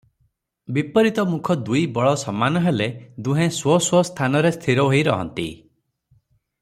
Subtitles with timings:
[0.77, 2.87] ବିପରୀତମୁଖ ଦୁଇ ବଳ ସମାନ ହେଲେ
[3.27, 5.47] ଦୁହେଁ ସ୍ୱ ସ୍ୱ ସ୍ଥାନରେ ସ୍ଥିର ହୋଇ ରହନ୍ତି।